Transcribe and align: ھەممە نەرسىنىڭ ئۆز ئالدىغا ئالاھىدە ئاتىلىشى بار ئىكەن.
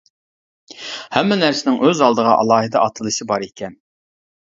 ھەممە 1.17 1.37
نەرسىنىڭ 1.43 1.79
ئۆز 1.85 2.03
ئالدىغا 2.09 2.35
ئالاھىدە 2.41 2.83
ئاتىلىشى 2.85 3.33
بار 3.35 3.51
ئىكەن. 3.51 3.81